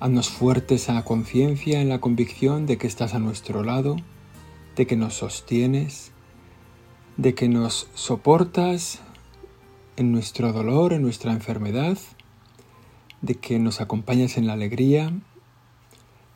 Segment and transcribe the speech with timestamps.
[0.00, 3.96] Haznos fuertes a la conciencia, en la convicción de que estás a nuestro lado,
[4.76, 6.12] de que nos sostienes,
[7.16, 9.00] de que nos soportas
[9.96, 11.98] en nuestro dolor, en nuestra enfermedad,
[13.22, 15.12] de que nos acompañas en la alegría,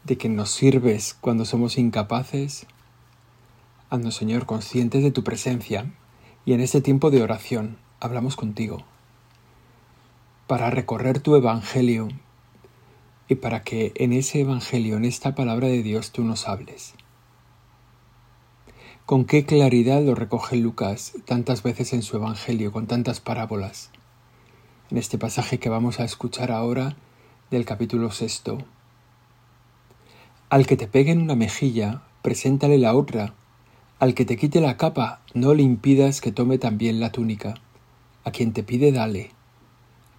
[0.03, 2.67] de que nos sirves cuando somos incapaces.
[3.91, 5.95] Haznos, Señor, conscientes de tu presencia
[6.45, 8.85] y en este tiempo de oración hablamos contigo
[10.49, 12.09] para recorrer tu evangelio,
[13.29, 16.95] y para que en ese Evangelio, en esta palabra de Dios, tú nos hables.
[19.07, 23.91] Con qué claridad lo recoge Lucas tantas veces en su Evangelio, con tantas parábolas.
[24.91, 26.97] En este pasaje que vamos a escuchar ahora
[27.51, 28.59] del capítulo sexto.
[30.49, 33.35] Al que te pegue en una mejilla, preséntale la otra.
[33.99, 37.55] Al que te quite la capa, no le impidas que tome también la túnica.
[38.25, 39.31] A quien te pide, dale.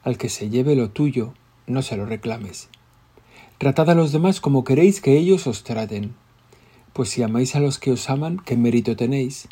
[0.03, 1.33] Al que se lleve lo tuyo,
[1.67, 2.69] no se lo reclames.
[3.57, 6.13] Tratad a los demás como queréis que ellos os traten.
[6.91, 9.47] Pues si amáis a los que os aman, ¿qué mérito tenéis?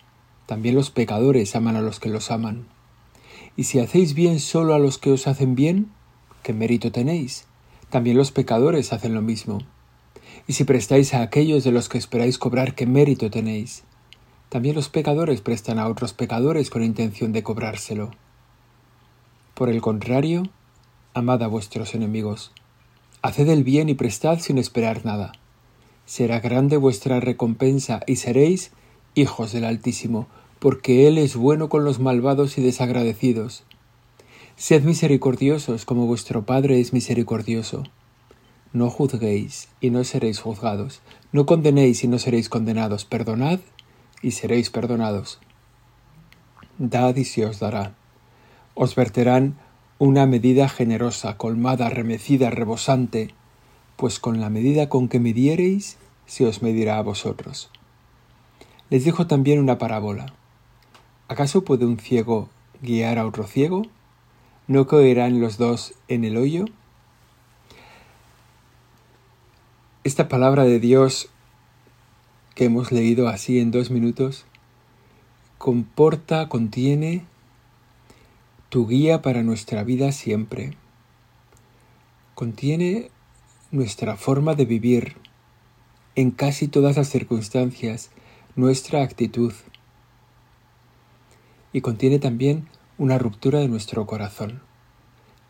[0.48, 2.66] También los pecadores aman a los que los aman.
[3.56, 5.92] Y si hacéis bien solo a los que os hacen bien,
[6.44, 7.46] ¿qué mérito tenéis?
[7.90, 9.60] También los pecadores hacen lo mismo.
[10.48, 13.84] Y si prestáis a aquellos de los que esperáis cobrar, ¿qué mérito tenéis?
[14.50, 18.12] También los pecadores prestan a otros pecadores con intención de cobrárselo.
[19.54, 20.44] Por el contrario,
[21.14, 22.52] amad a vuestros enemigos
[23.24, 25.34] Haced el bien y prestad sin esperar nada.
[26.06, 28.72] Será grande vuestra recompensa y seréis
[29.14, 30.28] hijos del Altísimo,
[30.60, 33.64] porque Él es bueno con los malvados y desagradecidos.
[34.56, 37.84] Sed misericordiosos como vuestro Padre es misericordioso.
[38.74, 41.02] No juzguéis y no seréis juzgados.
[41.32, 43.06] No condenéis y no seréis condenados.
[43.06, 43.60] Perdonad
[44.22, 45.40] y seréis perdonados.
[46.78, 47.96] Dad y se os dará.
[48.74, 49.58] Os verterán
[50.02, 53.36] una medida generosa, colmada, remecida, rebosante,
[53.98, 57.70] pues con la medida con que midiereis, se os medirá a vosotros.
[58.90, 60.34] Les dijo también una parábola.
[61.28, 62.50] ¿Acaso puede un ciego
[62.82, 63.84] guiar a otro ciego?
[64.66, 66.66] ¿No caerán los dos en el hoyo?
[70.04, 71.30] Esta palabra de Dios
[72.56, 74.46] que hemos leído así en dos minutos
[75.60, 77.28] comporta, contiene
[78.72, 80.72] tu guía para nuestra vida siempre.
[82.36, 83.12] Contiene
[83.70, 85.18] nuestra forma de vivir
[86.16, 88.12] en casi todas las circunstancias,
[88.56, 89.52] nuestra actitud.
[91.74, 94.62] Y contiene también una ruptura de nuestro corazón.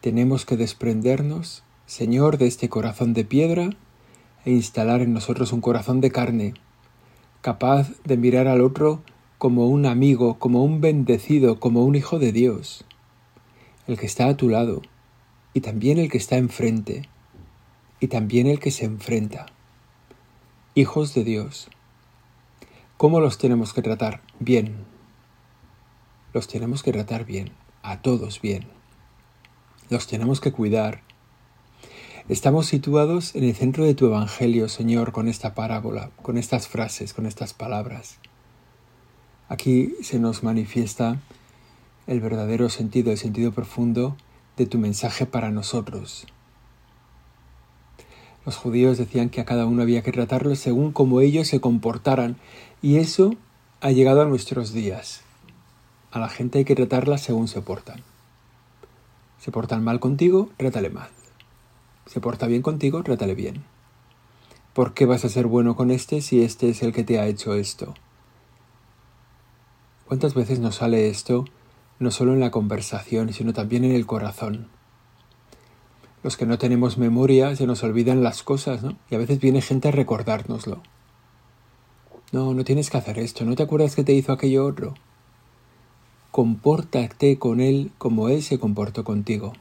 [0.01, 3.69] Tenemos que desprendernos, Señor, de este corazón de piedra
[4.45, 6.55] e instalar en nosotros un corazón de carne,
[7.41, 9.03] capaz de mirar al otro
[9.38, 12.83] como un amigo, como un bendecido, como un hijo de Dios
[13.88, 14.81] el que está a tu lado,
[15.53, 17.09] y también el que está enfrente,
[18.00, 19.47] y también el que se enfrenta.
[20.75, 21.69] Hijos de Dios.
[22.97, 24.22] ¿Cómo los tenemos que tratar?
[24.40, 24.86] Bien.
[26.34, 27.52] Los tenemos que tratar bien,
[27.84, 28.68] a todos bien.
[29.90, 31.02] Los tenemos que cuidar.
[32.30, 37.13] Estamos situados en el centro de tu Evangelio, Señor, con esta parábola, con estas frases,
[37.13, 38.19] con estas palabras.
[39.50, 41.19] Aquí se nos manifiesta
[42.07, 44.16] el verdadero sentido, el sentido profundo
[44.57, 46.28] de tu mensaje para nosotros.
[48.45, 52.38] Los judíos decían que a cada uno había que tratarlo según como ellos se comportaran,
[52.81, 53.35] y eso
[53.81, 55.21] ha llegado a nuestros días.
[56.12, 58.01] A la gente hay que tratarla según se portan.
[59.39, 61.09] Se portan mal contigo, trátale mal.
[62.07, 63.63] Se porta bien contigo, trátale bien.
[64.74, 67.27] ¿Por qué vas a ser bueno con este si este es el que te ha
[67.27, 67.94] hecho esto?
[70.07, 71.45] ¿Cuántas veces nos sale esto
[72.01, 74.68] no solo en la conversación, sino también en el corazón.
[76.24, 78.98] Los que no tenemos memoria se nos olvidan las cosas, ¿no?
[79.12, 80.81] Y a veces viene gente a recordárnoslo.
[82.31, 84.95] No, no tienes que hacer esto, ¿no te acuerdas que te hizo aquello otro?
[86.31, 89.53] Compórtate con él como él se comportó contigo.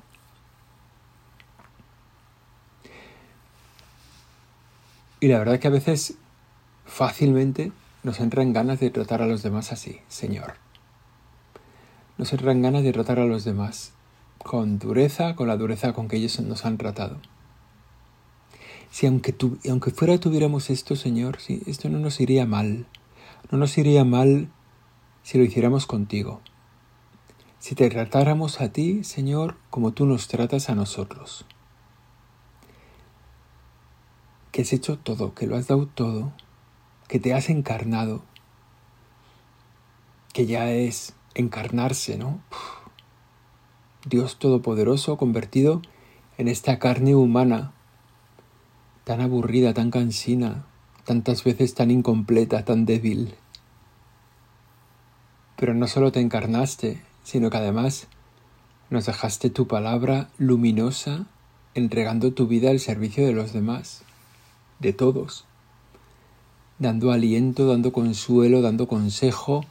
[5.21, 6.15] Y la verdad que a veces
[6.87, 7.71] fácilmente
[8.03, 10.70] nos entran ganas de tratar a los demás así, Señor
[12.21, 13.95] nos entran ganas de tratar a los demás
[14.37, 17.17] con dureza, con la dureza con que ellos nos han tratado.
[18.91, 19.35] Si aunque,
[19.71, 22.87] aunque fuera tuviéramos esto, Señor, si esto no nos iría mal,
[23.51, 24.51] no nos iría mal
[25.23, 26.43] si lo hiciéramos contigo.
[27.59, 31.47] Si te tratáramos a ti, Señor, como tú nos tratas a nosotros.
[34.53, 36.35] Que has hecho todo, que lo has dado todo,
[37.09, 38.21] que te has encarnado,
[40.35, 42.41] que ya es encarnarse, ¿no?
[44.07, 45.83] Dios Todopoderoso convertido
[46.39, 47.73] en esta carne humana,
[49.05, 50.65] tan aburrida, tan cansina,
[51.05, 53.35] tantas veces tan incompleta, tan débil.
[55.57, 58.09] Pero no solo te encarnaste, sino que además
[58.89, 61.27] nos dejaste tu palabra luminosa
[61.75, 64.03] entregando tu vida al servicio de los demás,
[64.79, 65.45] de todos,
[66.79, 69.65] dando aliento, dando consuelo, dando consejo,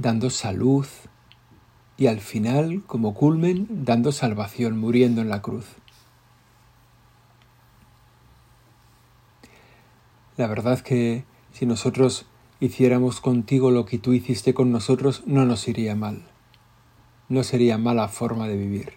[0.00, 0.86] dando salud
[1.96, 5.66] y al final, como culmen, dando salvación, muriendo en la cruz.
[10.38, 12.24] La verdad que si nosotros
[12.60, 16.22] hiciéramos contigo lo que tú hiciste con nosotros, no nos iría mal.
[17.28, 18.94] No sería mala forma de vivir.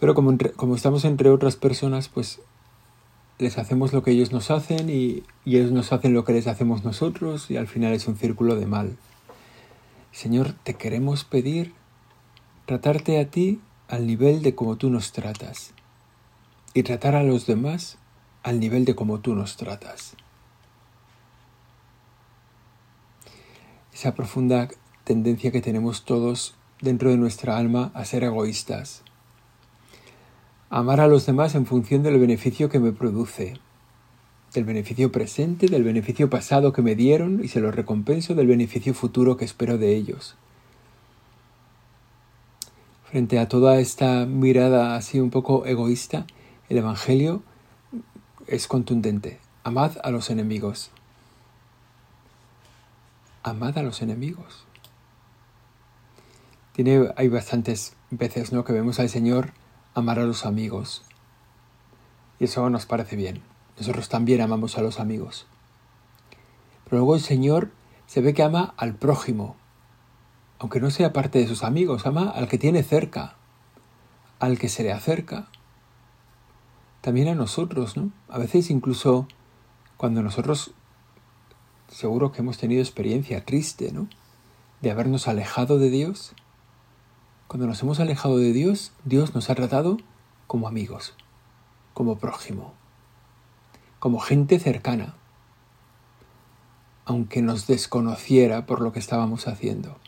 [0.00, 2.40] Pero como, como estamos entre otras personas, pues
[3.38, 6.84] les hacemos lo que ellos nos hacen y, ellos nos hacen lo que les hacemos
[6.84, 8.96] nosotros y al final es un círculo de mal.
[10.12, 11.74] Señor, te queremos pedir
[12.66, 15.72] tratarte a ti al nivel de como tú nos tratas
[16.72, 17.98] y tratar a los demás
[18.42, 20.14] al nivel de como tú nos tratas.
[23.92, 24.68] Esa profunda
[25.04, 29.02] tendencia que tenemos todos dentro de nuestra alma a ser egoístas,
[30.74, 33.54] amar a los demás en función del beneficio que me produce,
[34.52, 38.92] del beneficio presente, del beneficio pasado que me dieron y se lo recompenso del beneficio
[38.92, 40.34] futuro que espero de ellos.
[43.08, 46.26] Frente a toda esta mirada así un poco egoísta,
[46.68, 47.44] el Evangelio
[48.48, 49.38] es contundente.
[49.62, 50.90] Amad a los enemigos.
[53.44, 54.64] Amad a los enemigos.
[56.72, 58.64] Tiene, hay bastantes veces ¿no?
[58.64, 59.52] que vemos al Señor
[59.94, 61.02] amar a los amigos.
[62.38, 63.42] Y eso nos parece bien.
[63.78, 65.46] Nosotros también amamos a los amigos.
[66.84, 67.70] Pero luego el Señor
[68.06, 69.56] se ve que ama al prójimo,
[70.58, 73.36] aunque no sea parte de sus amigos, ama al que tiene cerca,
[74.38, 75.48] al que se le acerca.
[77.00, 78.10] También a nosotros, ¿no?
[78.28, 79.26] A veces incluso
[79.96, 80.74] cuando nosotros
[81.88, 84.08] seguro que hemos tenido experiencia triste, ¿no?
[84.80, 86.34] De habernos alejado de Dios,
[87.48, 89.98] cuando nos hemos alejado de Dios, Dios nos ha tratado
[90.46, 91.14] como amigos,
[91.92, 92.74] como prójimo,
[93.98, 95.14] como gente cercana,
[97.04, 99.98] aunque nos desconociera por lo que estábamos haciendo.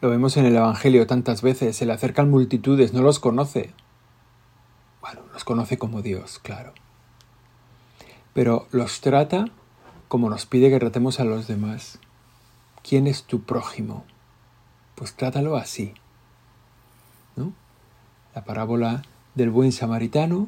[0.00, 3.74] Lo vemos en el Evangelio tantas veces, se le acercan multitudes, no los conoce.
[5.02, 6.72] Bueno, los conoce como Dios, claro.
[8.32, 9.46] Pero los trata
[10.08, 11.98] como nos pide que tratemos a los demás.
[12.82, 14.04] ¿Quién es tu prójimo?
[15.00, 15.94] Pues trátalo así.
[17.34, 17.54] ¿no?
[18.34, 19.00] La parábola
[19.34, 20.46] del buen samaritano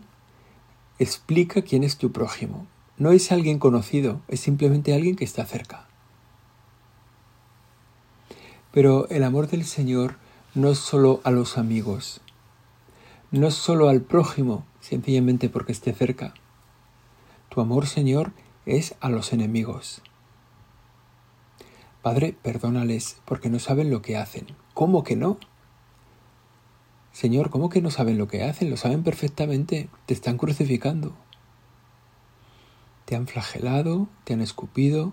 [0.99, 2.67] explica quién es tu prójimo.
[2.99, 5.87] No es alguien conocido, es simplemente alguien que está cerca.
[8.73, 10.17] Pero el amor del Señor
[10.55, 12.21] no es solo a los amigos,
[13.31, 16.35] no es solo al prójimo, sencillamente porque esté cerca.
[17.49, 18.33] Tu amor, Señor,
[18.67, 20.03] es a los enemigos.
[22.03, 24.49] Padre, perdónales porque no saben lo que hacen.
[24.75, 25.39] ¿Cómo que no?
[27.13, 28.71] Señor, ¿cómo que no saben lo que hacen?
[28.71, 29.89] Lo saben perfectamente.
[30.07, 31.15] Te están crucificando.
[33.05, 35.13] Te han flagelado, te han escupido,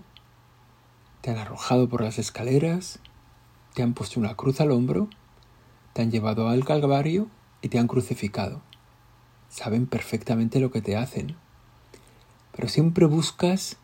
[1.20, 2.98] te han arrojado por las escaleras,
[3.74, 5.08] te han puesto una cruz al hombro,
[5.92, 7.28] te han llevado al Calvario
[7.62, 8.62] y te han crucificado.
[9.48, 11.36] Saben perfectamente lo que te hacen,
[12.50, 13.76] pero siempre buscas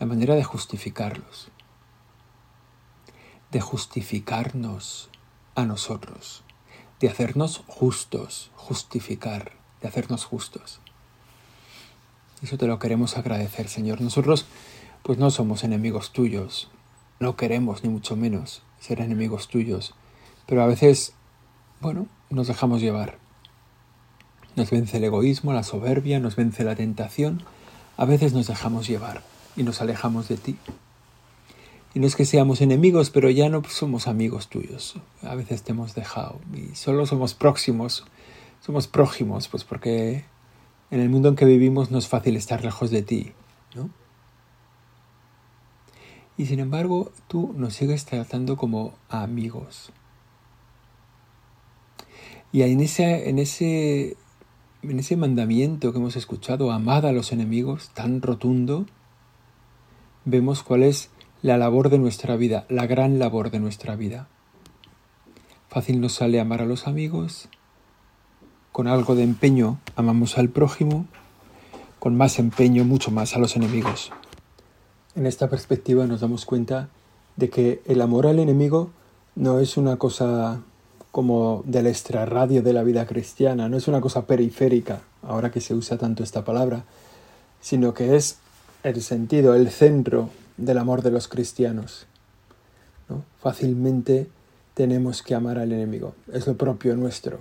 [0.00, 1.52] la manera de justificarlos
[3.50, 5.08] de justificarnos
[5.54, 6.44] a nosotros,
[7.00, 10.80] de hacernos justos, justificar, de hacernos justos.
[12.42, 14.00] Eso te lo queremos agradecer, Señor.
[14.00, 14.46] Nosotros
[15.02, 16.68] pues no somos enemigos tuyos,
[17.20, 19.94] no queremos ni mucho menos ser enemigos tuyos,
[20.46, 21.14] pero a veces,
[21.80, 23.18] bueno, nos dejamos llevar.
[24.54, 27.42] Nos vence el egoísmo, la soberbia, nos vence la tentación,
[27.96, 29.22] a veces nos dejamos llevar
[29.56, 30.56] y nos alejamos de ti.
[31.98, 34.94] No es que seamos enemigos, pero ya no somos amigos tuyos.
[35.22, 38.04] A veces te hemos dejado y solo somos próximos,
[38.60, 40.24] somos prójimos, pues porque
[40.92, 43.32] en el mundo en que vivimos no es fácil estar lejos de ti,
[43.74, 43.90] ¿no?
[46.36, 49.90] Y sin embargo, tú nos sigues tratando como amigos.
[52.52, 54.16] Y en ese, en ese
[54.82, 58.86] en ese mandamiento que hemos escuchado, amad a los enemigos, tan rotundo,
[60.24, 64.26] vemos cuál es la labor de nuestra vida, la gran labor de nuestra vida.
[65.68, 67.48] Fácil nos sale amar a los amigos,
[68.72, 71.06] con algo de empeño amamos al prójimo,
[72.00, 74.10] con más empeño mucho más a los enemigos.
[75.14, 76.88] En esta perspectiva nos damos cuenta
[77.36, 78.90] de que el amor al enemigo
[79.36, 80.60] no es una cosa
[81.12, 85.74] como del extrarradio de la vida cristiana, no es una cosa periférica, ahora que se
[85.74, 86.84] usa tanto esta palabra,
[87.60, 88.38] sino que es
[88.82, 92.06] el sentido, el centro del amor de los cristianos.
[93.08, 93.24] ¿no?
[93.40, 94.28] Fácilmente
[94.74, 97.38] tenemos que amar al enemigo, es lo propio nuestro.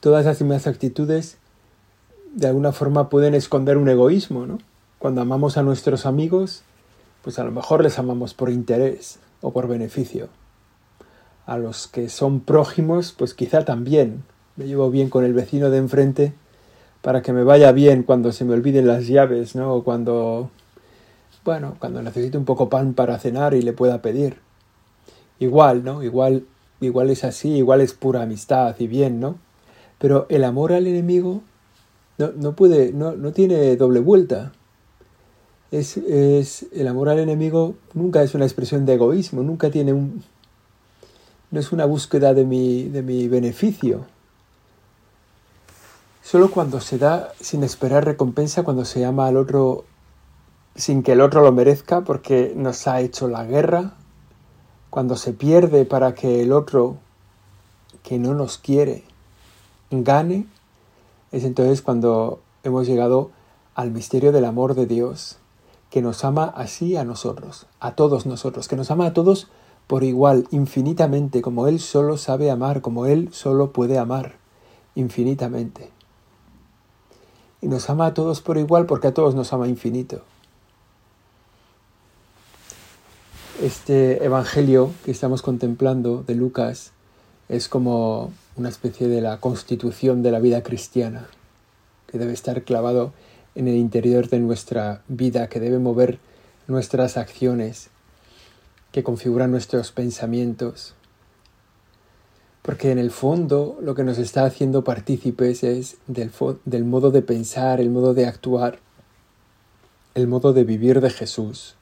[0.00, 1.36] Todas las demás actitudes
[2.34, 4.58] de alguna forma pueden esconder un egoísmo, ¿no?
[4.98, 6.62] Cuando amamos a nuestros amigos,
[7.22, 10.28] pues a lo mejor les amamos por interés o por beneficio.
[11.46, 14.24] A los que son prójimos, pues quizá también.
[14.56, 16.32] Me llevo bien con el vecino de enfrente
[17.00, 19.74] para que me vaya bien cuando se me olviden las llaves, ¿no?
[19.74, 20.50] O cuando,
[21.44, 24.38] bueno, cuando necesite un poco pan para cenar y le pueda pedir.
[25.38, 26.02] Igual, ¿no?
[26.02, 26.46] Igual,
[26.80, 29.38] igual es así, igual es pura amistad y bien, ¿no?
[29.98, 31.42] Pero el amor al enemigo
[32.18, 34.52] no, no puede, no, no, tiene doble vuelta.
[35.72, 40.22] Es, es, el amor al enemigo nunca es una expresión de egoísmo, nunca tiene un.
[41.50, 44.06] no es una búsqueda de mi, de mi beneficio.
[46.22, 49.84] Solo cuando se da sin esperar recompensa, cuando se ama al otro
[50.74, 53.94] sin que el otro lo merezca, porque nos ha hecho la guerra,
[54.90, 56.96] cuando se pierde para que el otro
[58.02, 59.04] que no nos quiere
[59.90, 60.46] gane,
[61.30, 63.30] es entonces cuando hemos llegado
[63.74, 65.38] al misterio del amor de Dios,
[65.90, 69.48] que nos ama así a nosotros, a todos nosotros, que nos ama a todos
[69.86, 74.36] por igual, infinitamente, como Él solo sabe amar, como Él solo puede amar,
[74.94, 75.90] infinitamente.
[77.60, 80.22] Y nos ama a todos por igual porque a todos nos ama infinito.
[83.62, 86.90] Este Evangelio que estamos contemplando de Lucas
[87.48, 91.28] es como una especie de la constitución de la vida cristiana,
[92.08, 93.12] que debe estar clavado
[93.54, 96.18] en el interior de nuestra vida, que debe mover
[96.66, 97.90] nuestras acciones,
[98.90, 100.96] que configura nuestros pensamientos.
[102.62, 106.32] Porque en el fondo lo que nos está haciendo partícipes es del,
[106.64, 108.80] del modo de pensar, el modo de actuar,
[110.16, 111.76] el modo de vivir de Jesús.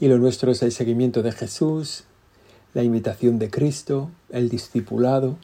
[0.00, 2.04] Y lo nuestro es el seguimiento de Jesús,
[2.72, 5.36] la imitación de Cristo, el discipulado.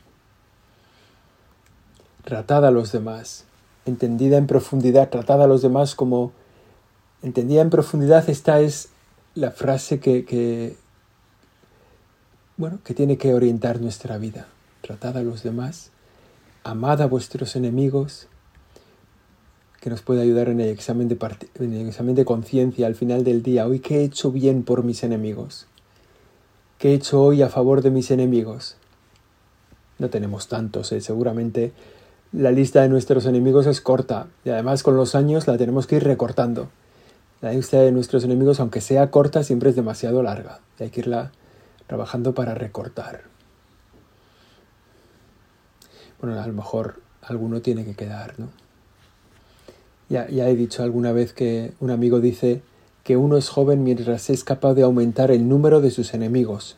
[2.25, 3.45] Tratada a los demás,
[3.85, 6.33] entendida en profundidad, tratada a los demás como
[7.23, 8.89] entendida en profundidad, esta es
[9.35, 10.77] la frase que,
[12.57, 14.49] bueno, que tiene que orientar nuestra vida.
[14.81, 15.91] Tratada a los demás,
[16.65, 18.27] amad a vuestros enemigos,
[19.81, 21.19] que nos puede ayudar en el examen de,
[21.61, 23.67] en el examen de conciencia al final del día.
[23.67, 25.67] Hoy, ¿qué he hecho bien por mis enemigos?
[26.79, 28.77] ¿Qué he hecho hoy a favor de mis enemigos?
[29.99, 31.01] No tenemos tantos, ¿eh?
[31.01, 31.73] seguramente
[32.33, 35.97] la lista de nuestros enemigos es corta y además con los años la tenemos que
[35.97, 36.69] ir recortando.
[37.41, 40.61] La lista de nuestros enemigos, aunque sea corta, siempre es demasiado larga.
[40.79, 41.33] hay que irla
[41.87, 43.23] trabajando para recortar.
[46.21, 48.49] Bueno, a lo mejor alguno tiene que quedar, ¿no?
[50.09, 52.63] Ya, he dicho alguna vez que un amigo dice
[53.03, 56.77] que uno es joven mientras es capaz de aumentar el número de sus enemigos.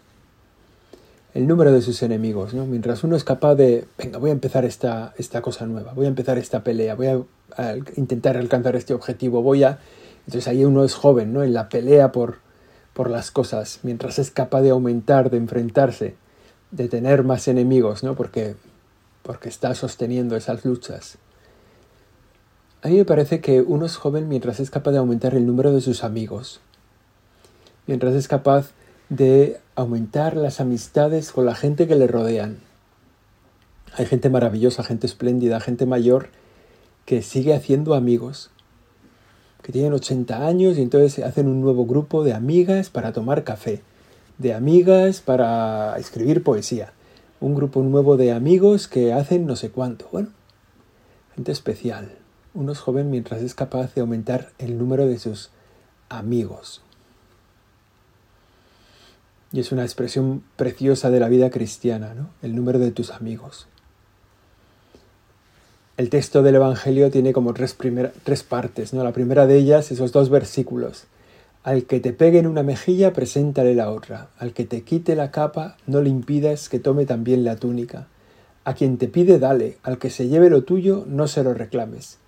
[1.35, 2.64] El número de sus enemigos, ¿no?
[2.64, 6.08] Mientras uno es capaz de, venga, voy a empezar esta, esta cosa nueva, voy a
[6.08, 7.20] empezar esta pelea, voy a,
[7.56, 9.78] a, intentar alcanzar este objetivo, voy a...
[10.26, 11.42] Entonces ahí uno es joven, ¿no?
[11.42, 12.38] En la pelea por,
[12.94, 16.16] por las cosas, mientras es capaz de aumentar, de enfrentarse,
[16.70, 18.14] de tener más enemigos, ¿no?
[18.14, 18.56] Porque,
[19.23, 21.18] porque está sosteniendo esas luchas.
[22.80, 25.75] A mí me parece que uno es joven mientras es capaz de aumentar el número
[25.75, 26.61] de sus amigos,
[27.88, 28.70] mientras es capaz
[29.08, 32.61] de aumentar las amistades con la gente que le rodean.
[33.94, 36.28] Hay gente maravillosa, gente espléndida, gente mayor
[37.04, 38.52] que sigue haciendo amigos,
[39.62, 43.82] que tienen 80 años y entonces hacen un nuevo grupo de amigas para tomar café,
[44.38, 46.92] de amigas para escribir poesía,
[47.40, 50.06] un grupo nuevo de amigos que hacen no sé cuánto.
[50.12, 50.28] Bueno,
[51.35, 52.18] gente especial
[52.58, 55.50] uno es joven mientras es capaz de aumentar el número de sus
[56.08, 56.82] amigos.
[59.52, 62.30] Y es una expresión preciosa de la vida cristiana, ¿no?
[62.42, 63.68] El número de tus amigos.
[65.96, 67.76] El texto del Evangelio tiene como tres,
[68.24, 69.04] tres partes, ¿no?
[69.04, 71.04] La primera de ellas, esos dos versículos.
[71.62, 74.30] Al que te pegue en una mejilla, preséntale la otra.
[74.36, 78.08] Al que te quite la capa, no le impidas que tome también la túnica.
[78.64, 79.78] A quien te pide, dale.
[79.84, 82.18] Al que se lleve lo tuyo, no se lo reclames.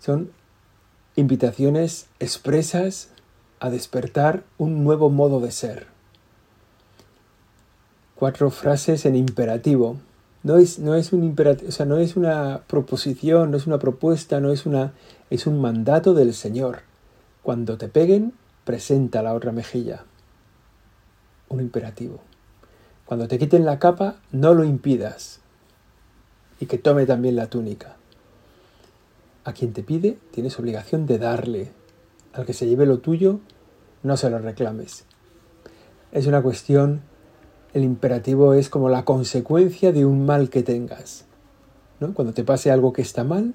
[0.00, 0.30] Son
[1.14, 3.10] invitaciones expresas
[3.60, 5.86] a despertar un nuevo modo de ser.
[8.14, 9.98] Cuatro frases en imperativo.
[10.42, 13.78] No es, no es un imperativo, o sea, no es una proposición, no es una
[13.78, 14.94] propuesta, no es una,
[15.28, 16.80] es un mandato del Señor.
[17.42, 18.32] Cuando te peguen,
[18.64, 20.04] presenta la otra mejilla.
[21.50, 22.20] Un imperativo.
[23.04, 25.40] Cuando te quiten la capa, no lo impidas.
[26.58, 27.96] Y que tome también la túnica.
[29.50, 31.72] A quien te pide, tienes obligación de darle.
[32.32, 33.40] Al que se lleve lo tuyo,
[34.04, 35.06] no se lo reclames.
[36.12, 37.00] Es una cuestión,
[37.74, 41.24] el imperativo es como la consecuencia de un mal que tengas.
[41.98, 42.14] ¿no?
[42.14, 43.54] Cuando te pase algo que está mal,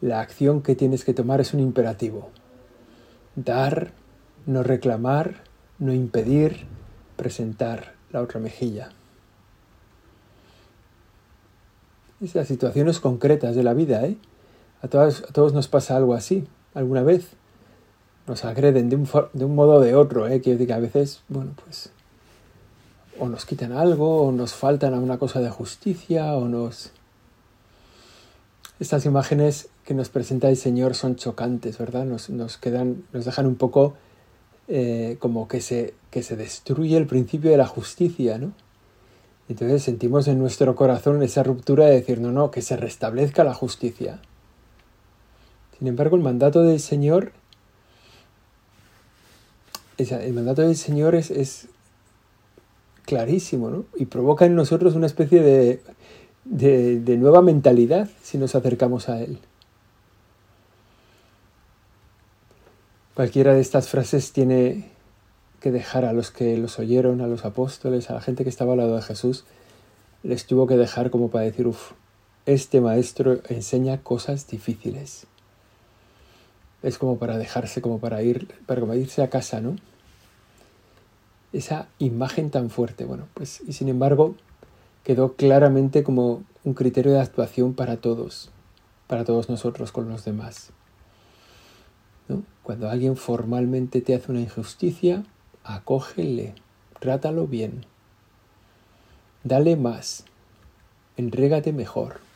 [0.00, 2.30] la acción que tienes que tomar es un imperativo.
[3.36, 3.92] Dar,
[4.46, 5.42] no reclamar,
[5.78, 6.64] no impedir,
[7.16, 8.92] presentar la otra mejilla.
[12.22, 14.16] Esas situaciones concretas de la vida, ¿eh?
[14.82, 17.28] A todos, todos nos pasa algo así, alguna vez.
[18.26, 20.40] Nos agreden de un, de un modo o de otro, ¿eh?
[20.40, 21.90] Quiero decir que a veces, bueno, pues
[23.18, 26.92] o nos quitan algo, o nos faltan a una cosa de justicia, o nos...
[28.80, 32.04] Estas imágenes que nos presenta el Señor son chocantes, ¿verdad?
[32.04, 33.94] Nos, nos quedan, nos dejan un poco
[34.68, 38.52] eh, como que se, que se destruye el principio de la justicia, ¿no?
[39.48, 43.54] Entonces sentimos en nuestro corazón esa ruptura de decir, no, no, que se restablezca la
[43.54, 44.20] justicia.
[45.78, 47.32] Sin embargo, el mandato del Señor,
[49.96, 51.68] el mandato del Señor es,
[53.04, 53.84] clarísimo, ¿no?
[53.96, 55.82] Y provoca en nosotros una especie de,
[56.44, 59.38] de, de nueva mentalidad si nos acercamos a Él.
[63.14, 64.90] Cualquiera de estas frases tiene
[65.60, 68.72] que dejar a los que los oyeron, a los apóstoles, a la gente que estaba
[68.72, 69.44] al lado de Jesús,
[70.22, 71.92] les tuvo que dejar como para decir, uff,
[72.46, 75.26] este maestro enseña cosas difíciles.
[76.82, 79.76] Es como para dejarse, como para ir, para irse a casa, ¿no?
[81.52, 84.34] Esa imagen tan fuerte, bueno, pues, y sin embargo,
[85.02, 88.50] quedó claramente como un criterio de actuación para todos,
[89.06, 90.70] para todos nosotros con los demás.
[92.62, 95.24] Cuando alguien formalmente te hace una injusticia,
[95.64, 96.54] acógele,
[97.00, 97.86] trátalo bien,
[99.42, 100.24] dale más,
[101.16, 102.27] entrégate mejor.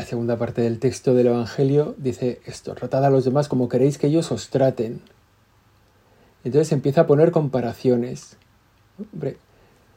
[0.00, 3.98] La segunda parte del texto del Evangelio dice esto, tratad a los demás como queréis
[3.98, 5.02] que ellos os traten.
[6.42, 8.38] Entonces empieza a poner comparaciones.
[8.98, 9.36] Hombre,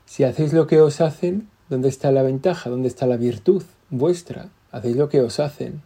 [0.06, 2.70] si hacéis lo que os hacen, ¿dónde está la ventaja?
[2.70, 4.50] ¿Dónde está la virtud vuestra?
[4.74, 5.82] Hacéis lo que os hacen.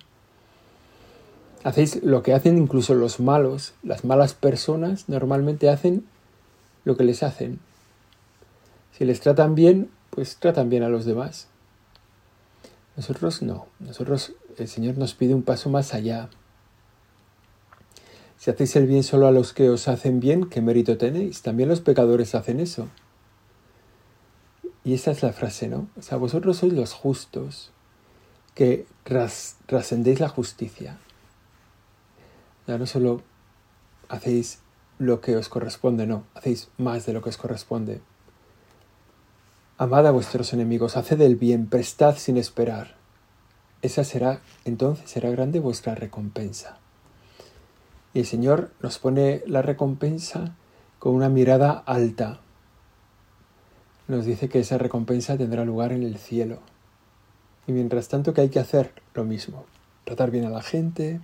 [1.63, 3.75] Hacéis lo que hacen incluso los malos.
[3.83, 6.07] Las malas personas normalmente hacen
[6.85, 7.59] lo que les hacen.
[8.97, 11.49] Si les tratan bien, pues tratan bien a los demás.
[12.97, 13.67] Nosotros no.
[13.79, 16.29] Nosotros, el Señor nos pide un paso más allá.
[18.37, 21.41] Si hacéis el bien solo a los que os hacen bien, ¿qué mérito tenéis?
[21.43, 22.89] También los pecadores hacen eso.
[24.83, 25.87] Y esa es la frase, ¿no?
[25.95, 27.71] O sea, vosotros sois los justos,
[28.55, 30.97] que trascendéis la justicia.
[32.67, 33.21] Ya no solo
[34.09, 34.59] hacéis
[34.97, 38.01] lo que os corresponde, no, hacéis más de lo que os corresponde.
[39.79, 42.95] Amad a vuestros enemigos, haced el bien, prestad sin esperar.
[43.83, 46.79] Esa será, entonces será grande vuestra recompensa.
[48.15, 50.55] Y el Señor nos pone la recompensa
[50.97, 52.39] con una mirada alta.
[54.07, 56.57] Nos dice que esa recompensa tendrá lugar en el cielo.
[57.67, 58.93] Y mientras tanto, ¿qué hay que hacer?
[59.13, 59.65] Lo mismo.
[60.05, 61.21] Tratar bien a la gente,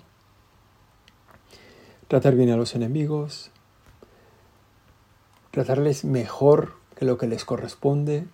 [2.08, 3.50] tratar bien a los enemigos,
[5.50, 8.28] tratarles mejor que lo que les corresponde.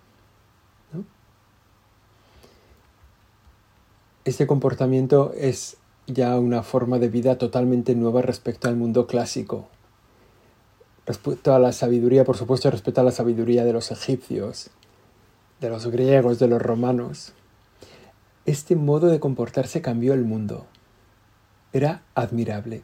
[4.30, 9.66] Este comportamiento es ya una forma de vida totalmente nueva respecto al mundo clásico.
[11.04, 14.70] Respecto a la sabiduría, por supuesto, respecto a la sabiduría de los egipcios,
[15.60, 17.32] de los griegos, de los romanos.
[18.46, 20.64] Este modo de comportarse cambió el mundo.
[21.72, 22.82] Era admirable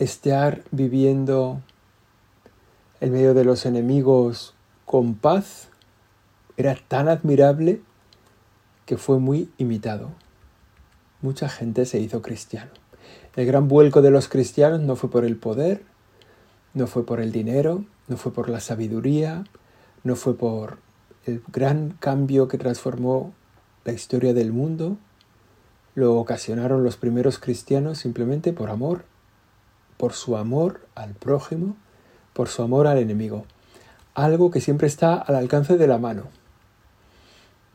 [0.00, 1.62] estar viviendo
[3.00, 4.52] en medio de los enemigos
[4.84, 5.68] con paz
[6.56, 7.82] era tan admirable
[8.86, 10.10] que fue muy imitado.
[11.22, 12.70] Mucha gente se hizo cristiano.
[13.36, 15.82] El gran vuelco de los cristianos no fue por el poder,
[16.72, 19.44] no fue por el dinero, no fue por la sabiduría,
[20.02, 20.78] no fue por
[21.26, 23.32] el gran cambio que transformó
[23.84, 24.96] la historia del mundo.
[25.94, 29.04] Lo ocasionaron los primeros cristianos simplemente por amor
[29.96, 31.76] por su amor al prójimo,
[32.32, 33.46] por su amor al enemigo.
[34.16, 36.24] algo que siempre está al alcance de la mano.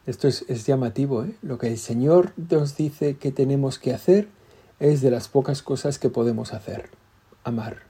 [0.10, 1.24] Esto es, llamativo.
[1.24, 1.36] ¿eh?
[1.44, 4.28] Lo que el Señor nos dice que tenemos que hacer
[4.80, 6.90] es de las pocas cosas que podemos hacer.
[7.44, 7.84] Amar.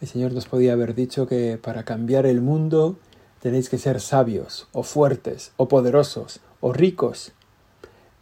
[0.00, 2.96] El Señor nos podía haber dicho que para cambiar el mundo
[3.40, 7.32] tenéis que ser sabios, o fuertes, o poderosos, o ricos.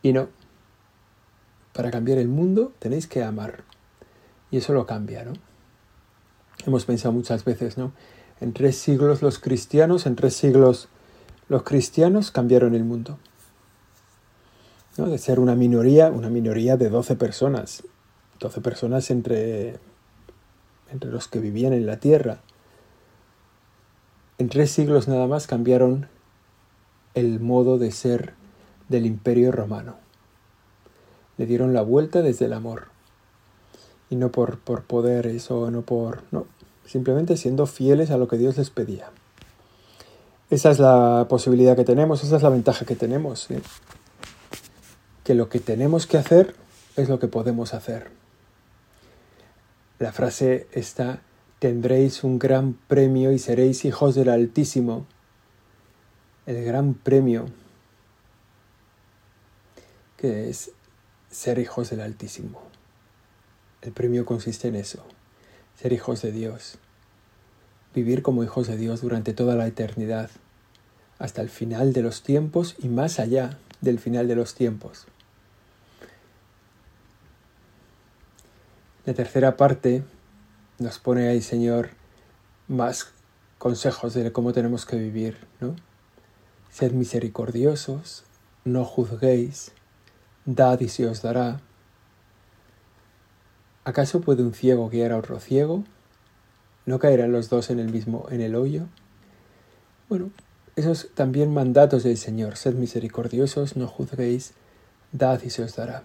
[0.02, 0.30] Y no.
[1.74, 3.64] Para cambiar el mundo tenéis que amar.
[4.50, 5.34] Y eso lo cambia, ¿no?
[6.64, 7.92] Hemos pensado muchas veces, ¿no?
[8.40, 10.88] En tres siglos los cristianos, en tres siglos
[11.48, 13.18] los cristianos cambiaron el mundo.
[14.96, 17.84] De ser una minoría, una minoría de 12 personas.
[18.40, 19.78] 12 personas entre,
[20.90, 22.40] entre los que vivían en la tierra.
[24.38, 26.08] En tres siglos nada más cambiaron
[27.14, 28.34] el modo de ser
[28.88, 29.96] del imperio romano.
[31.36, 32.88] Le dieron la vuelta desde el amor.
[34.10, 36.24] Y no por, por poderes o no por...
[36.32, 36.46] No,
[36.84, 39.10] simplemente siendo fieles a lo que Dios les pedía.
[40.50, 43.48] Esa es la posibilidad que tenemos, esa es la ventaja que tenemos.
[45.22, 46.54] Que lo que tenemos que hacer
[46.96, 48.10] es lo que podemos hacer.
[49.98, 51.20] La frase está,
[51.58, 55.06] tendréis un gran premio y seréis hijos del Altísimo.
[56.46, 57.46] El gran premio
[60.16, 60.72] que es
[61.30, 62.60] ser hijos del Altísimo.
[63.80, 65.04] El premio consiste en eso,
[65.80, 66.78] ser hijos de Dios,
[67.94, 70.30] vivir como hijos de Dios durante toda la eternidad,
[71.18, 75.06] hasta el final de los tiempos y más allá del final de los tiempos.
[79.06, 80.04] La tercera parte
[80.78, 81.90] nos pone ahí, Señor,
[82.68, 83.08] más
[83.58, 85.74] consejos de cómo tenemos que vivir, ¿no?
[86.70, 88.24] Sed misericordiosos,
[88.64, 89.72] no juzguéis,
[90.44, 91.60] dad y se os dará,
[93.88, 95.82] ¿Acaso puede un ciego guiar a otro ciego?
[96.88, 98.86] ¿No caerán los dos en el mismo en el hoyo?
[100.08, 100.30] Bueno,
[100.74, 102.56] esos también mandatos del Señor.
[102.56, 104.54] Sed misericordiosos, no juzguéis,
[105.12, 106.04] dad y se os dará.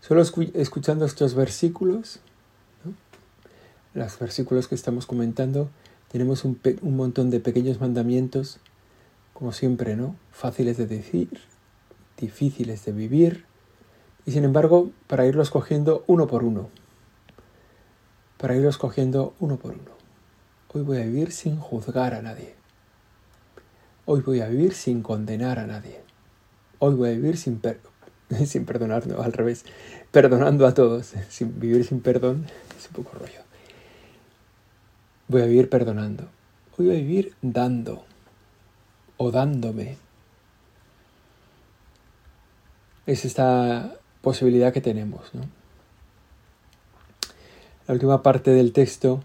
[0.00, 2.18] Solo escuchando estos versículos,
[3.94, 5.70] los versículos que estamos comentando,
[6.10, 8.58] tenemos un, un montón de pequeños mandamientos,
[9.34, 10.16] como siempre, ¿no?
[10.32, 11.28] Fáciles de decir,
[12.18, 13.44] difíciles de vivir,
[14.26, 16.70] y sin embargo, para irlos cogiendo uno por uno.
[18.40, 19.90] Para irlos cogiendo uno por uno.
[20.72, 22.54] Hoy voy a vivir sin juzgar a nadie.
[24.06, 26.00] Hoy voy a vivir sin condenar a nadie.
[26.78, 27.60] Hoy voy a vivir sin,
[28.46, 29.66] sin perdonar, no, al revés,
[30.10, 31.12] perdonando a todos.
[31.28, 32.46] Sin vivir sin perdón
[32.78, 33.42] es un poco rollo.
[35.28, 36.24] Voy a vivir perdonando.
[36.78, 38.06] Hoy voy a vivir dando
[39.18, 39.98] o dándome.
[43.04, 45.30] Es esta posibilidad que tenemos.
[47.90, 49.20] La última parte del texto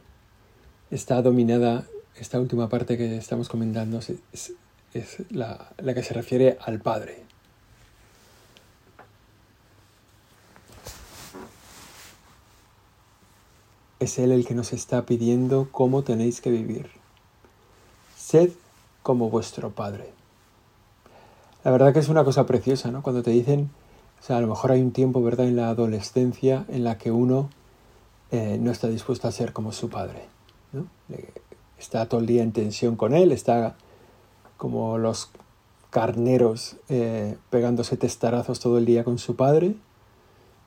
[0.90, 1.86] está dominada,
[2.18, 4.54] esta última parte que estamos comentando es,
[5.30, 7.22] la, la que se refiere al Padre.
[14.00, 16.90] Es Él el que nos está pidiendo cómo tenéis que vivir.
[18.18, 18.50] Sed
[19.04, 20.10] como vuestro Padre.
[21.64, 23.04] La verdad que es una cosa preciosa, ¿no?
[23.04, 23.70] Cuando te dicen
[24.20, 27.12] o sea, a lo mejor hay un tiempo, ¿verdad?, en la adolescencia en la que
[27.12, 27.52] uno
[28.32, 30.26] eh, no está dispuesto a ser como su padre.
[30.74, 30.88] ¿no?
[31.78, 33.76] Está todo el día en tensión con él, está
[34.58, 35.30] como los
[35.90, 39.76] carneros eh, pegándose testarazos todo el día con su padre.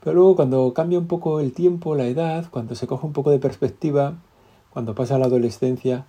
[0.03, 3.31] Pero luego cuando cambia un poco el tiempo, la edad, cuando se coge un poco
[3.31, 4.14] de perspectiva,
[4.71, 6.07] cuando pasa la adolescencia,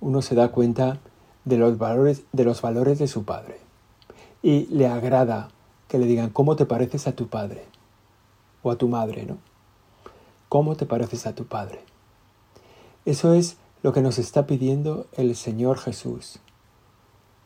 [0.00, 0.98] uno se da cuenta
[1.44, 3.58] de los valores de, los valores de su padre.
[4.42, 5.48] Y le agrada
[5.88, 7.64] que le digan, ¿cómo te pareces a tu padre?
[8.62, 9.38] O a tu madre, ¿no?
[10.50, 11.78] ¿Cómo te pareces a tu padre?
[13.04, 16.40] Eso es lo que nos está pidiendo el Señor Jesús.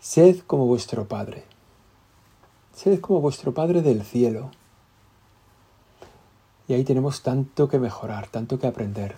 [0.01, 1.45] Sed como vuestro Padre.
[2.75, 4.51] Sed como vuestro Padre del cielo.
[6.67, 9.17] Y ahí tenemos tanto que mejorar, tanto que aprender.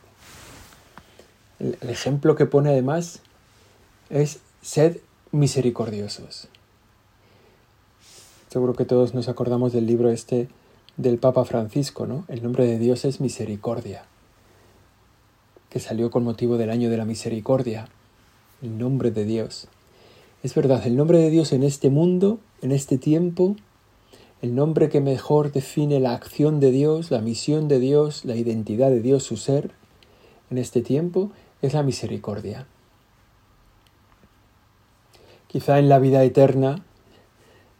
[1.61, 3.21] El, ejemplo que pone además
[4.11, 4.97] es sed
[5.31, 6.49] misericordiosos.
[8.49, 10.49] Seguro que todos nos acordamos del libro este
[10.97, 12.25] del Papa Francisco, ¿no?
[12.29, 14.05] El nombre de Dios es misericordia,
[15.69, 17.89] que salió con motivo del año de la misericordia,
[18.63, 19.69] el nombre de Dios.
[20.43, 23.57] Es verdad, el nombre de Dios en este mundo, en este tiempo,
[24.43, 28.91] el nombre que mejor define la acción de Dios, la misión de Dios, la identidad
[28.91, 29.73] de Dios, su ser,
[30.51, 31.31] en este tiempo,
[31.63, 32.67] es la misericordia.
[35.49, 36.85] Quizá en la vida eterna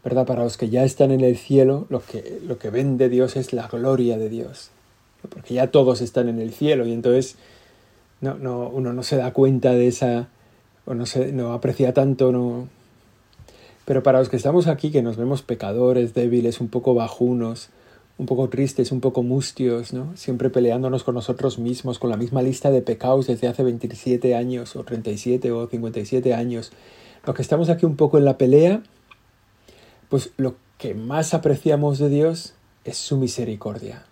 [0.07, 0.25] ¿verdad?
[0.25, 3.35] Para los que ya están en el cielo, lo que, lo que ven de Dios
[3.35, 4.71] es la gloria de Dios,
[5.29, 7.35] porque ya todos están en el cielo y entonces
[8.21, 10.29] no, no, uno no se da cuenta de esa,
[10.85, 12.69] o no, se, no aprecia tanto, no.
[13.85, 17.71] Pero para los que estamos aquí, que nos vemos pecadores, débiles, un poco bajunos,
[18.17, 20.17] un poco tristes, un poco mustios, ¿no?
[20.17, 24.77] Siempre peleándonos con nosotros mismos, con la misma lista de pecados desde hace 27 años,
[24.77, 26.71] o 37 o 57 años.
[27.27, 28.85] Los que estamos aquí un poco en la pelea,
[30.09, 34.07] pues lo que más apreciamos de Dios es su misericordia.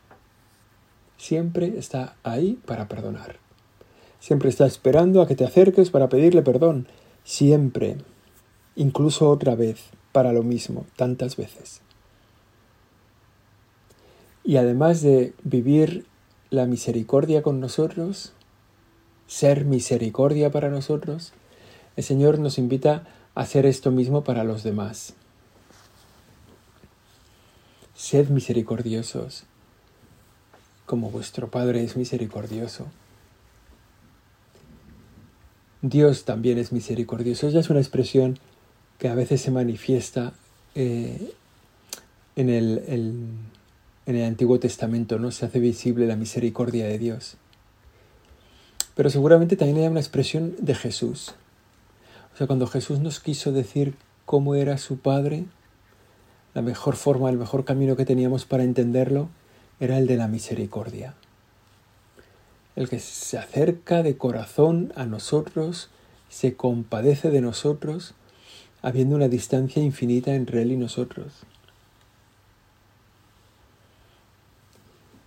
[1.17, 3.37] Siempre está ahí para perdonar.
[4.21, 6.89] Siempre está esperando a que te acerques para pedirle perdón.
[7.25, 7.99] Siempre.
[8.77, 11.81] Incluso otra vez, para lo mismo, tantas veces.
[14.43, 16.07] Y además de vivir
[16.51, 18.33] la misericordia con nosotros,
[19.27, 21.33] ser misericordia para nosotros,
[21.97, 25.15] el Señor nos invita a hacer esto mismo para los demás.
[27.95, 29.45] Sed misericordiosos,
[30.87, 32.87] como vuestro Padre es misericordioso.
[35.83, 37.47] Dios también es misericordioso.
[37.47, 38.39] Esa es una expresión
[38.99, 40.33] que a veces se manifiesta
[40.75, 41.33] eh,
[42.37, 45.31] en, el, en el Antiguo Testamento, ¿no?
[45.31, 47.37] Se hace visible la misericordia de Dios.
[48.95, 51.35] Pero seguramente también hay una expresión de Jesús.
[52.33, 55.45] O sea, cuando Jesús nos quiso decir cómo era su Padre,
[56.55, 59.29] la mejor forma, el mejor camino que teníamos para entenderlo
[59.81, 61.15] era el de la misericordia.
[62.77, 65.91] El que se acerca de corazón a nosotros,
[66.29, 68.15] se compadece de nosotros,
[68.83, 71.33] habiendo una distancia infinita entre Él y nosotros.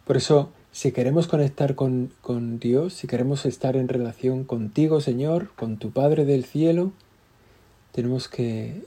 [0.06, 5.50] Por eso, si queremos conectar con, con, Dios, si queremos estar en relación contigo, Señor,
[5.56, 6.92] con tu Padre del cielo,
[7.92, 8.84] tenemos que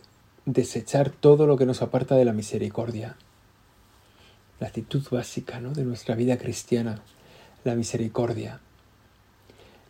[0.52, 3.16] desechar todo lo que nos aparta de la misericordia.
[4.58, 5.72] La actitud básica ¿no?
[5.72, 7.02] de nuestra vida cristiana,
[7.64, 8.60] la misericordia.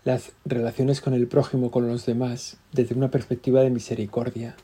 [0.04, 4.56] Las relaciones con el prójimo, con los demás, desde una perspectiva de misericordia.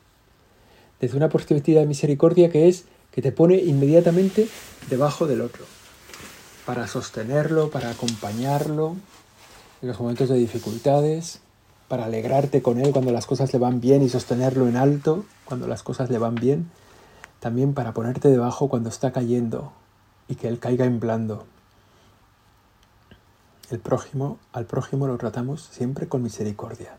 [0.99, 4.47] Desde una perspectiva de misericordia que es que te pone inmediatamente
[4.89, 5.65] debajo del otro,
[6.65, 8.95] para sostenerlo, para acompañarlo
[9.81, 11.41] en los momentos de dificultades,
[11.87, 15.67] para alegrarte con él cuando las cosas le van bien y sostenerlo en alto cuando
[15.67, 16.69] las cosas le van bien,
[17.39, 19.71] también para ponerte debajo cuando está cayendo
[20.27, 21.45] y que él caiga en blando.
[23.69, 26.97] El prójimo, al prójimo lo tratamos siempre con misericordia.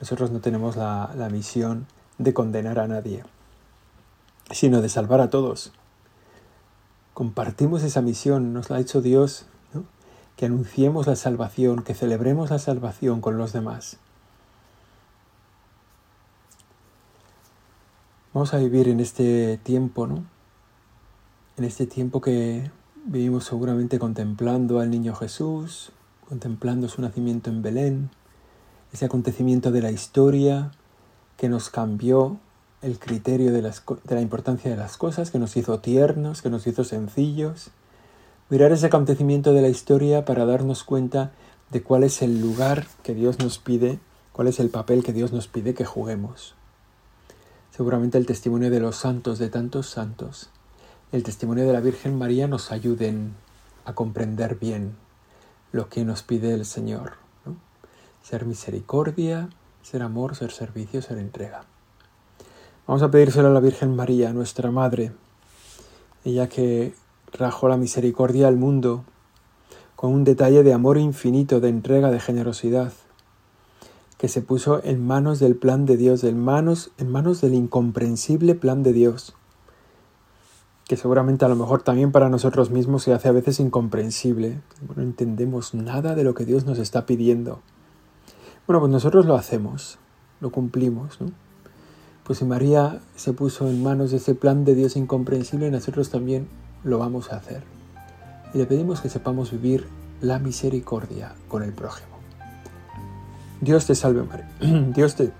[0.00, 1.86] Nosotros no tenemos la, la misión
[2.18, 3.24] de condenar a nadie,
[4.50, 5.72] sino de salvar a todos.
[7.14, 9.46] Compartimos esa misión, nos la ha hecho Dios
[10.38, 13.96] que anunciemos la salvación, que celebremos la salvación con los demás.
[18.32, 20.24] Vamos a vivir en este tiempo, ¿no?
[21.56, 22.70] En este tiempo que
[23.04, 25.90] vivimos seguramente contemplando al niño Jesús,
[26.28, 28.10] contemplando su nacimiento en Belén,
[28.92, 30.70] ese acontecimiento de la historia
[31.36, 32.38] que nos cambió
[32.80, 36.64] el criterio de, de la importancia de las cosas, que nos hizo tiernos, que nos
[36.68, 37.72] hizo sencillos,
[38.50, 41.32] mirar ese acontecimiento de la historia para darnos cuenta
[41.70, 43.98] de cuál es el lugar que Dios nos pide,
[44.32, 46.54] cuál es el papel que Dios nos pide que juguemos.
[47.76, 50.48] Seguramente el testimonio de los santos, de tantos santos,
[51.12, 53.34] el testimonio de la Virgen María nos ayuden
[53.84, 54.96] a comprender bien
[55.72, 57.14] lo que nos pide el Señor.
[58.22, 59.48] Ser misericordia,
[59.82, 61.64] ser amor, ser servicio, ser entrega.
[62.86, 65.12] Vamos a pedírselo a la Virgen María, nuestra Madre,
[66.24, 66.94] ella que
[67.30, 69.04] trajo la misericordia al mundo
[69.96, 72.92] con un detalle de amor infinito, de entrega, de generosidad,
[74.16, 78.54] que se puso en manos del plan de Dios, en manos, en manos del incomprensible
[78.54, 79.34] plan de Dios,
[80.86, 84.60] que seguramente a lo mejor también para nosotros mismos se hace a veces incomprensible.
[84.96, 87.60] No entendemos nada de lo que Dios nos está pidiendo.
[88.66, 89.98] Bueno, pues nosotros lo hacemos,
[90.40, 91.32] lo cumplimos, ¿no?
[92.24, 96.48] Pues si María se puso en manos de ese plan de Dios incomprensible, nosotros también
[96.84, 97.62] lo vamos a hacer.
[98.54, 99.86] Y le pedimos que sepamos vivir
[100.20, 102.08] la misericordia con el prójimo.
[103.60, 104.48] Dios te salve María.
[104.94, 105.32] Dios te...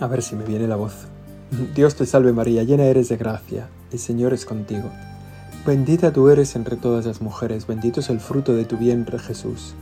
[0.00, 1.06] A ver si me viene la voz.
[1.74, 4.90] Dios te salve María, llena eres de gracia, el Señor es contigo.
[5.66, 9.74] Bendita tú eres entre todas las mujeres, bendito es el fruto de tu vientre Jesús.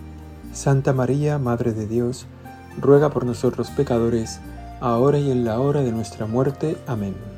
[0.53, 2.27] Santa María, Madre de Dios,
[2.81, 4.41] ruega por nosotros pecadores,
[4.81, 6.77] ahora y en la hora de nuestra muerte.
[6.87, 7.34] Amén.